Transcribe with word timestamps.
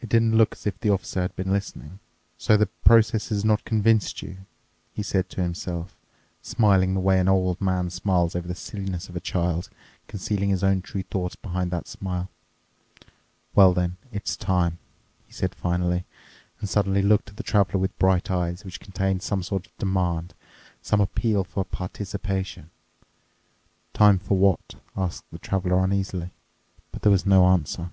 It 0.00 0.08
didn't 0.08 0.34
look 0.38 0.52
as 0.52 0.66
if 0.66 0.80
the 0.80 0.88
Officer 0.88 1.20
had 1.20 1.36
been 1.36 1.52
listening. 1.52 1.98
"So 2.38 2.56
the 2.56 2.64
process 2.86 3.28
has 3.28 3.44
not 3.44 3.66
convinced 3.66 4.22
you," 4.22 4.38
he 4.94 5.02
said 5.02 5.28
to 5.28 5.42
himself, 5.42 5.94
smiling 6.40 6.94
the 6.94 7.00
way 7.00 7.18
an 7.20 7.28
old 7.28 7.60
man 7.60 7.90
smiles 7.90 8.34
over 8.34 8.48
the 8.48 8.54
silliness 8.54 9.10
of 9.10 9.14
a 9.16 9.20
child, 9.20 9.68
concealing 10.08 10.48
his 10.48 10.64
own 10.64 10.80
true 10.80 11.02
thoughts 11.02 11.36
behind 11.36 11.70
that 11.70 11.86
smile. 11.86 12.30
"Well 13.54 13.74
then, 13.74 13.98
it's 14.10 14.38
time," 14.38 14.78
he 15.26 15.34
said 15.34 15.54
finally 15.54 16.06
and 16.60 16.66
suddenly 16.66 17.02
looked 17.02 17.28
at 17.28 17.36
the 17.36 17.42
Traveler 17.42 17.78
with 17.78 17.98
bright 17.98 18.30
eyes 18.30 18.64
which 18.64 18.80
contained 18.80 19.20
some 19.22 19.42
sort 19.42 19.66
of 19.66 19.76
demand, 19.76 20.32
some 20.80 21.02
appeal 21.02 21.44
for 21.44 21.62
participation. 21.62 22.70
"Time 23.92 24.18
for 24.18 24.38
what?" 24.38 24.76
asked 24.96 25.24
the 25.30 25.38
Traveler 25.38 25.78
uneasily. 25.84 26.30
But 26.90 27.02
there 27.02 27.12
was 27.12 27.26
no 27.26 27.44
answer. 27.48 27.90